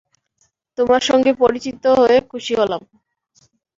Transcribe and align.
তোমার 0.77 1.01
সঙ্গে 1.09 1.31
পরিচিত 1.41 1.83
হয়ে 1.99 2.17
খুশি 2.31 2.53
হলাম। 2.55 2.81